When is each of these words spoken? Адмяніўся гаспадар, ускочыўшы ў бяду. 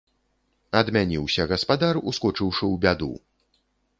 Адмяніўся 0.79 1.45
гаспадар, 1.51 2.01
ускочыўшы 2.11 2.65
ў 2.73 2.83
бяду. 2.87 3.13